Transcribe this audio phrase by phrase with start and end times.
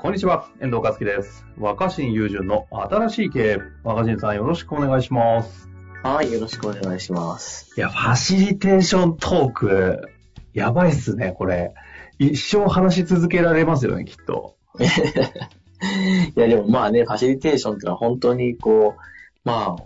[0.00, 1.44] こんにちは、遠藤和樹です。
[1.58, 3.58] 若新雄純の新しい経営。
[3.82, 5.68] 若新さんよろしくお願いします。
[6.04, 7.74] はい、よろしくお願いします。
[7.76, 10.08] いや、ファシリテーショントーク、
[10.54, 11.74] やばいっすね、これ。
[12.20, 14.54] 一生話し続けられますよね、きっと。
[14.78, 19.00] いや、でもまあね、ファシリテーションってのは本当にこう、
[19.42, 19.84] まあ、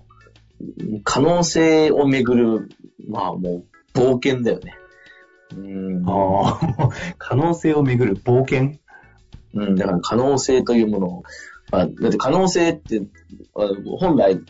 [1.05, 2.69] 可能性をめぐる、
[3.09, 4.75] まあもう、冒険だよね。
[5.56, 6.05] うん。
[6.06, 8.82] ああ、可能性をめぐる冒険？
[9.55, 11.06] うん、だから可能性というもの。
[11.09, 11.23] を、
[11.70, 13.02] まあ、だって可能性って、
[13.55, 14.41] あ本来、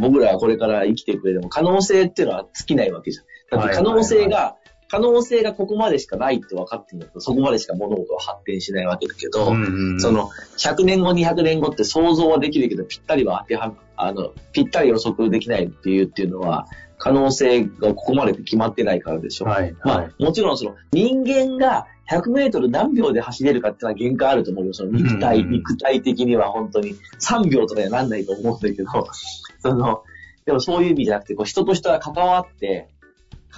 [0.00, 3.60] 僕らはこれから生きていく上でも、可能性っていうのは尽きないわけじゃん。
[3.60, 4.56] だって可能性が、
[4.96, 16.66] 可能性がここまでしかないって分かってると、そこまでしか物事は発展しないわけだけど、んそ、の、100年後、200年後って想像はできるけど、ぴったりは当ては、あの、ぴったり予測できないっていうっていうのは、
[16.96, 19.44] 可能性がここまで決まってないからでしょ。
[19.44, 24.72] はい、まあはい。、もちろんその、人間が100メートル何秒で走れるかっていうのは限界あると思うよ。
[24.72, 28.88] その肉体、うん肉体的には本当に3秒とかにはなんないと思うんだけど、
[29.60, 30.04] その、
[30.46, 32.88] でもそういう意味じゃなくて、こう人と人が関わって、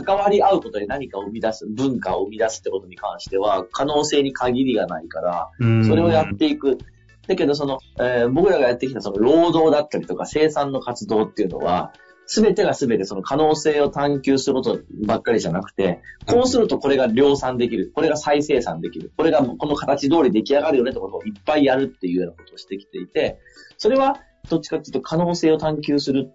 [0.04, 5.50] 関わり合うことで何かを生み出す、文化を生み出すってことに関しては、可能性に限りがないから、
[5.86, 6.78] それをやっていく。
[7.26, 11.92] だけど、その、えー僕らがやってきたその労働だったりとか生産の活動っていうのは、
[12.30, 17.90] すべてがすべてその可能性を探求することばっかりじゃなくて、こうするとこれが量産できる。
[17.94, 19.12] これが再生産できる。
[19.16, 23.38] これがこの形通り出来上がるよねってことをいっぱいやるっていうようなことをしてきていて、
[23.78, 26.30] それはどっちかっていうと可能性を探求する。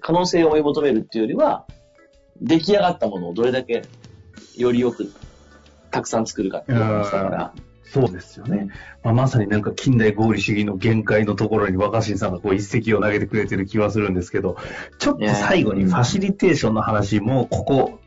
[0.00, 1.64] 可能性を追い求めるっていうよりは、
[2.40, 3.82] 出来上がったものをどれだけ
[4.56, 5.12] よりよく
[5.90, 7.54] たくさん作るかっていう話だから。
[7.84, 8.68] そうですよね。
[9.02, 14.56] まあ、まさになんか近代合理主義の限界のところに若新さんがこう一石を投げてくれてる気はするんですけど、
[14.98, 17.98] ちょっと最後にファシリテーションの話もここ、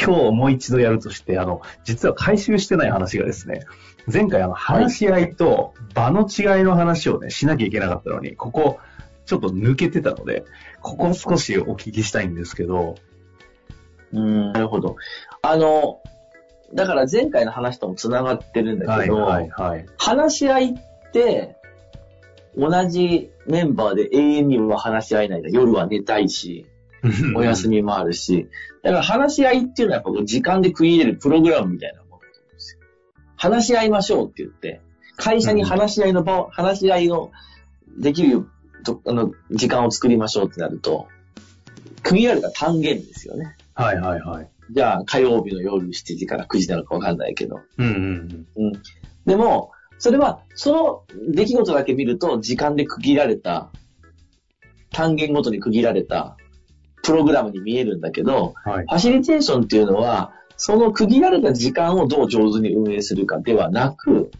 [0.00, 3.66] 今日もう一度やるとして、あの、実は回収してない話がですね、
[4.12, 8.78] 前回あの話し合いと場の違いの話をね、しなきゃいけなかったのに、ここ、
[9.26, 10.44] ちょっと抜けてたので、
[10.80, 12.96] ここ少しお聞きしたいんですけど、
[14.14, 14.96] うん、なるほど。
[15.42, 16.00] あの、
[16.72, 19.86] だから前回の話とも繋がってるんだはいけど、はいはい。
[19.98, 21.56] 話し合いって、
[22.56, 26.66] 同じメンバーで永遠には話し合えない夜は寝たいし、
[27.36, 28.48] お休みもあるし。
[28.82, 32.80] だから話し合いっていうのはやっぱ時間で区切れるプログラムみたいなものだと思うんですよ。
[33.36, 34.80] 話し合いましょうって言って、
[35.16, 37.32] 会社に話し合いの場を、話し合いの
[37.98, 38.46] できる
[38.84, 41.08] とあの時間を作りましょうってなると、
[42.02, 43.56] 区切られた単元ですよね。
[43.74, 44.50] はいはいはい。
[44.70, 47.60] じゃあ火曜日の夜7時から9時なのかわかんないけど。
[47.78, 48.72] うんうんうん。
[49.26, 51.04] でも、それは、その
[51.34, 53.70] 出来事だけ見ると、時間で区切られた、
[54.90, 56.36] 単元ごとに区切られた、
[57.02, 58.72] プログラムに見えるんだけど、うん。
[58.72, 58.86] はい。
[58.86, 64.30] ファシリテーションっていうのは、その区切られた時間をどう上手に運営するかではなく。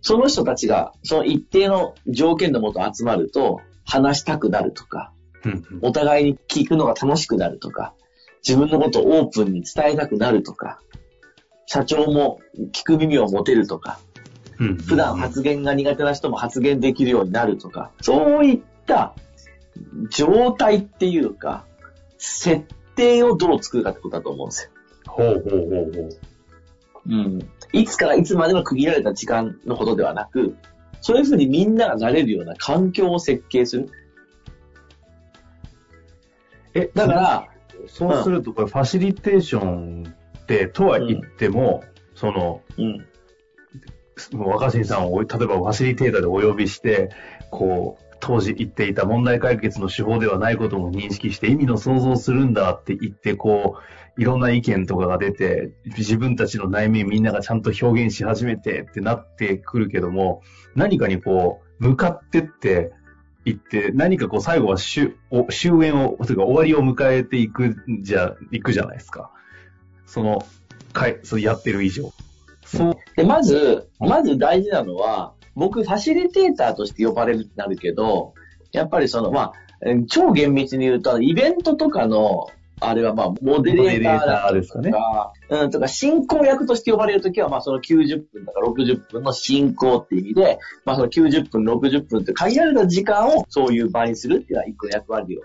[0.00, 5.12] その人たちが、その一定の条件のもと集まると、話したくなるとか、
[5.44, 7.94] うんうんお互いに聞くのが楽しくなるとか、
[8.46, 10.80] 自分のことをオープンに伝えたくなるとか、
[11.66, 12.40] 社長も
[12.72, 14.00] 聞く耳を持てるとか、
[14.58, 19.14] うん普段発言が苦手な人も発言できるようになるとか、そういった
[20.10, 21.64] 状態っていうか、
[22.16, 22.64] 設
[22.96, 24.70] 定をどう作るかってことだと思うんですよ。
[25.06, 26.18] ほうほうほうほう。
[27.08, 27.38] うん。
[27.72, 30.56] いつからいつまでの区切られた時間のことではなく、
[31.00, 33.88] そういうふうにみんながなれるような環境を設計する。
[36.74, 37.48] え、だから、
[37.88, 41.82] そうすると、これ、ファシリテーションって、とは言っても、
[42.14, 43.06] その、うん。
[44.32, 47.10] 若新さんを、例えばファシリテーターでお呼びして、
[47.50, 53.76] こう、当時言っていた問題解決の手法ではないことも認識して、意味の想像するんだって言って、こ
[54.16, 60.42] う、いろんな意見とかが出て、自分たちの内面みんながちゃんと表現し始めてってなってくるけども、
[60.74, 62.92] 何かにこう、向かってって、
[63.44, 69.30] 行って、何かこう最後は終お終焉を、というか終わりを迎えていくんじゃ、いくじゃないですか。
[70.06, 70.44] その、
[70.92, 72.12] かい、そうやってる以上。
[72.64, 78.34] そう、で、まず、うんまず大事なのは、僕、ファシリテーターとして呼ばれるってなるけど、
[78.72, 79.52] やっぱりその、まあ、
[79.86, 82.48] えー超厳密に言うと、イベントとかの
[82.80, 84.92] あれはまあ、モデレーターだですかね。
[85.50, 95.42] うん、とか、進行役として呼ばれるときは、まあ、その90分とか60分の進行っていう意味で、まあ、その90分、60分って限られた時間をそういう場にするっていうのは一個の役割を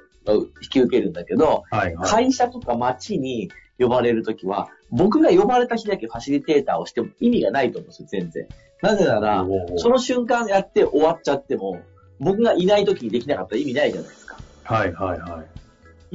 [0.62, 2.09] 引き受けるんだけど、はいはい。
[2.09, 8.47] 会社とか街に呼ばれるときは、僕が呼ばれた日だけファシリテーターをしても意味がないと思うんですよ、全然。
[8.81, 9.45] なぜなら、
[9.77, 11.81] その瞬間やって終わっちゃっても、
[12.19, 14.38] 僕がいないときにできなかったら意味ないじゃないですか。
[14.63, 15.45] はいはいはい。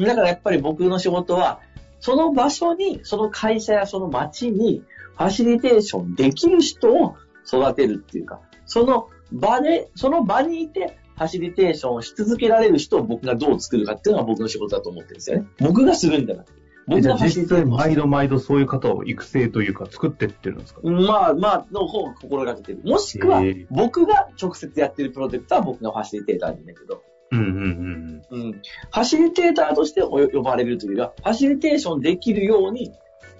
[0.04, 1.60] だからやっぱり僕の仕事は、
[2.00, 4.82] その場所に、その会社やその街に、
[5.16, 7.16] ファシリテーションできる人を
[7.46, 15.46] 育てるっていうか、その場で、その場にいて、ファシリテーションをし続けられる人を僕がどう作るかっていうのが僕の仕事だと思ってるんですよね。
[15.58, 16.58] 僕がするんじゃなくて。
[16.86, 20.80] 僕じゃあが実際毎度毎度そういう方を育成というか作ってってるんですか？
[20.82, 22.80] まあまあ、の方を心がけてる。
[22.84, 27.02] もしくは僕が直接やってるプロジェクトは僕がファシリテーターなんだけど、
[27.32, 28.52] うんうんうんうん。
[28.52, 32.92] ファシリテーターとしてお呼ばれるというよりは、ファシリテーションできるように、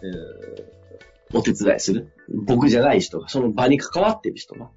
[0.03, 0.69] えー
[1.35, 2.11] お手伝いする。
[2.47, 4.71] 僕じゃない人が、その場に関わってる人が。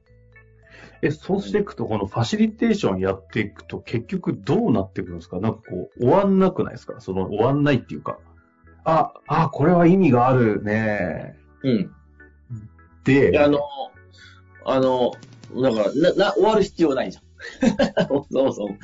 [1.01, 5.39] え、そうしていくと、このファシリテーションやっていくと、結局どうなっていくんですか？
[5.39, 6.99] なんかこう、終わんなくないですか？
[6.99, 8.19] その、終わんないっていうか。
[8.83, 11.37] あ、あ、これは意味があるね。
[11.63, 11.91] うん。
[13.05, 13.61] で、で、あの、
[14.65, 15.13] あの、
[15.55, 17.23] だから、な、な、終わる必要ないじゃん。
[18.31, 18.77] そもそも。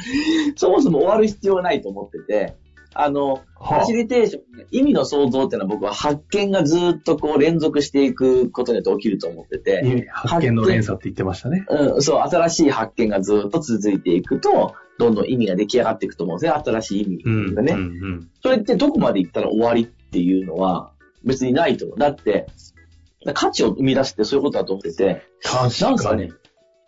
[0.55, 2.55] そもそも終わる必要ないと思ってて、
[2.99, 11.65] あの、ファはシリテーション、意味の創造っていうのは僕は発見がずっとこう連続していくことによって起きると思ってて、発見の連鎖って言ってましたね。
[11.69, 16.61] うん、そう、新しい発見がずっと続いていくと、どんどん意味が出来上がっていくと思うんですね。
[16.65, 17.55] 新しい意味うん。
[17.55, 17.73] がね。
[17.73, 18.29] うんうん。
[18.41, 20.91] それってどこまで行ったら終わりっていうのは
[21.23, 21.99] 別にないと思う。
[21.99, 22.47] だって、
[23.33, 26.31] 価値を生み出すってそういうことだと思ってて、確なんすかね、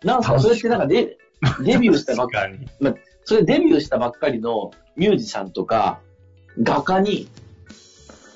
[0.02, 1.18] なんすか、それってなんかデ
[1.64, 2.68] デビューしたばっか確かに。
[2.80, 2.94] まあ、
[3.24, 6.00] それデビューしたばっかりのミュージシャンとか、
[6.62, 7.28] 画家に、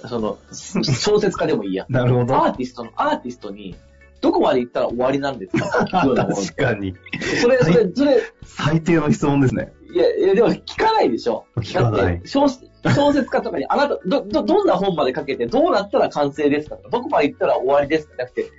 [0.09, 1.87] その、小説家でもいいや。
[1.91, 2.35] なるほど。
[2.37, 3.75] アーティストの、アーティストに、
[4.21, 5.87] どこまで行ったら終わりなんですか？
[5.87, 6.95] 確かに。
[7.43, 9.73] それ、それ、それ、最低の質問ですね。
[9.93, 11.45] いや、いや、でも聞かないでしょ。
[11.59, 18.15] 聞かない小小説家とかに、あなた、ど、ど、どんな本まで書けて、どうなったら完成ですかとかどこまで行ったら終わりですか？
[18.17, 18.51] じゃなくて、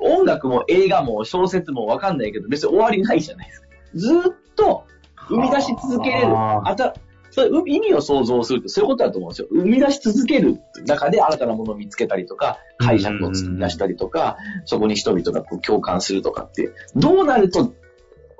[0.00, 3.66] 音楽も映画も小説もわかんないけど、別に終わりないじゃないですか。
[3.94, 4.86] ずーっと
[5.28, 6.32] 生み出し続けれる。
[6.32, 6.94] はああた、
[7.30, 9.48] それう意味を想像するってそういうことだと思うんですよ。
[9.50, 14.36] 生み出し続ける中で新たなものを見つけたりとか、解釈を作り出したりとか、
[14.66, 17.72] そこに人々がこう共感するとかって、どうなると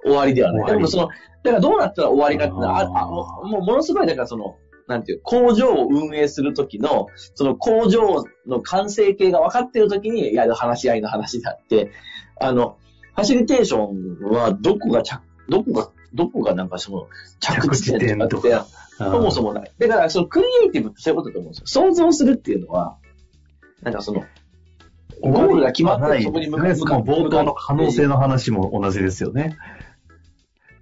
[0.04, 0.72] 終わりではない。
[0.72, 1.08] でもその、
[1.42, 3.06] だからどうなったら終わりかっていうのは、ああ
[3.46, 4.56] もうものすごい、だからその、
[4.86, 11.92] なんていう、工場を運営するときの、その工場の完成形が分かってるときにやる話し合いの話であって、
[12.40, 12.76] あの、
[13.14, 15.20] ファシリテーションはどこが着、
[15.52, 17.08] どこが、どこがなんかその、
[17.40, 19.70] 着地点とかって、そもそもない。
[19.78, 21.66] だから、そのクリエイティブってそういうことだと思うんですよ。
[21.90, 22.96] 想像するっていうのは、
[23.82, 24.24] なんかその、
[25.20, 29.56] ゴールが決まってるそこに向かね、その冒頭の可能性の話も同じですよね。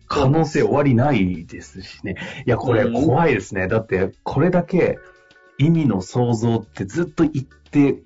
[0.06, 2.16] 可能性終わりないですしね。
[2.46, 3.68] いや、これうん怖いですね。
[3.68, 4.98] だって、これだけ
[5.58, 8.02] 意味の創造ってずっと言って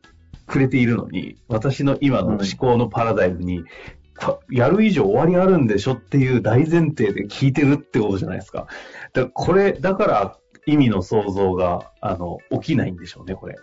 [0.46, 3.66] くれているのに、私の今の思考のパラダイムに、か
[4.50, 8.66] やる以上終わりあるんでしょっていう大前提で聞いてるってことじゃないですか。
[9.12, 13.56] だからこれ、だから意味の創造が、あの、起きないんでしょうね、これ。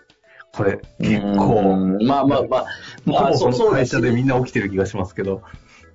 [0.52, 1.60] これ、結構。
[1.60, 2.66] うんまあまあまあ、
[3.06, 5.42] まあ、そう会社、でみんな起きてる気がしますけど。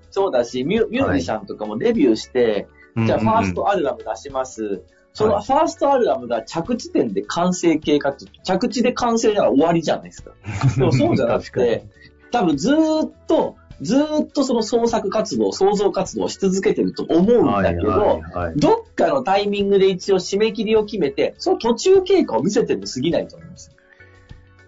[0.10, 2.68] そうだし、ミュミュージシャンとかもデビューして、
[3.06, 4.82] じゃあファーストあアルバム出します。
[5.14, 10.32] そのファーストアルバムが着地点で完成形かって、着地で完成なら終わりじゃないですか。
[10.76, 11.86] でもそうじゃなくて、
[12.32, 23.72] 多分ずーっと、ずーっとその創作活動、創造活動をし続けてると思うんだけど、はいはいどっかのタイミングで一応締め切りを決めて、その途中経過を見せてるに過ぎないと思います。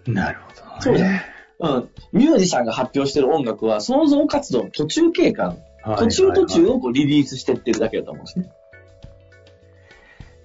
[0.05, 0.77] なるほど、ね。
[0.79, 1.23] そうだ
[1.61, 1.89] うん。
[2.13, 5.55] ミュージシャンが発表してる音楽は創造活動の途中経過、
[5.97, 6.75] 途中途中を。
[6.75, 8.51] をこうリリースしてってるだけだと思うんですね。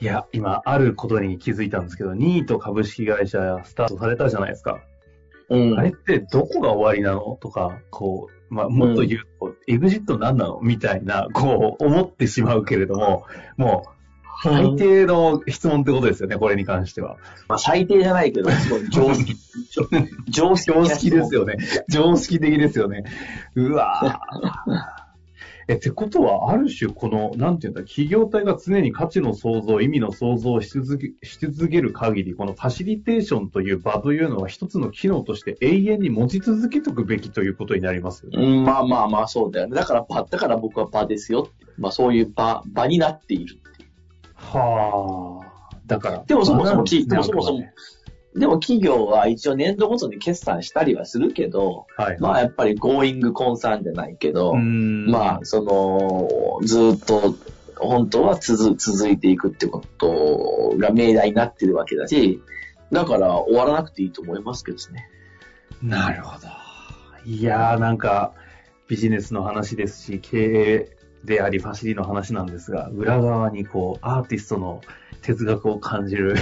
[0.00, 4.80] いや、今、あることに気づいたんですけど、ニート株式会社スタートされたじゃないですか。
[5.50, 13.24] うんあれってどこが終わりなのとか、こう、まあ、もっと言うと、エグジット何なのみたいな、こう、思ってしまうけれども、
[13.56, 13.94] もう、
[14.42, 17.16] 最低の質問ってことですよね、これに関しては。
[17.48, 18.50] まあ最低じゃないけど、
[18.90, 19.36] 常識。
[20.28, 21.40] 常 識常識ですよ。
[21.40, 21.56] よね。
[21.88, 23.04] 常識的ですよね。
[23.54, 25.03] うわぁ。
[25.68, 38.42] え、ってことは、ある種、この、なんていうんだ、企業体が常に価値の創造、意味の創造をし続け、し続ける限り、このファシリテーションという場というのは一つの機能として永遠に持ち続けておくべきということになりますよね。
[38.42, 39.75] うん、まあまあまあそうだよね。
[39.75, 41.49] だから場、だから僕は場ですよ。
[41.78, 43.88] まあそういう場、場になっているっていう。
[44.35, 45.76] はあ。
[45.87, 46.25] だから。
[46.26, 47.64] でもそもそもでもそもそも、
[48.34, 52.18] でも企業は一応年度ごとに決算したりはするけど、はい。
[52.18, 57.36] まあやっぱり going concern じゃないけど、うんまあその、ずっと
[57.76, 62.42] 本当は続続いていくってことが命題になってるわけだし、
[62.90, 65.08] だから終わらなくていいと思いますけどね。
[65.82, 66.48] なるほど。
[67.24, 68.32] いやー、なんか、
[68.88, 74.82] ビジネスの話ですし、経営であり、ファシリの話なんですが、裏側にこう、アーティストの
[75.22, 76.36] 哲学を感じる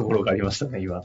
[0.00, 1.02] ところがありましたね、今。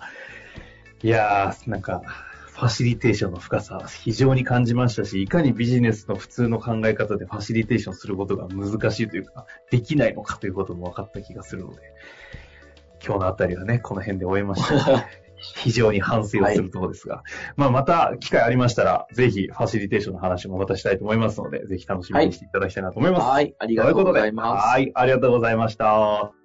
[1.03, 2.01] いやー、なんか、
[2.45, 11.81] ファシリテーションの深さ、非常に感じましたし、いかにビジネスの普通の考え方でファシリテーションすることが難しいというか、できないのかということも分かった気がするので、
[13.05, 15.05] 今日のあたりはね、この辺で終えました。
[15.37, 17.23] 非常に反省をするところですが、
[17.57, 23.23] まあまた機会ありましたら、ぜひファシリテーションの話もまたしたいと思いますので、ぜひ楽しみにしていただきたいなと思います。
[23.27, 24.65] はい、ありがとうございます。
[24.65, 26.44] はい、ありがとうございました。